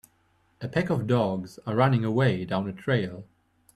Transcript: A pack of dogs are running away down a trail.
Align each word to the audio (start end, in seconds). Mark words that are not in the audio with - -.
A 0.61 0.67
pack 0.67 0.89
of 0.89 1.05
dogs 1.05 1.59
are 1.67 1.75
running 1.75 2.03
away 2.03 2.43
down 2.43 2.67
a 2.67 2.73
trail. 2.73 3.23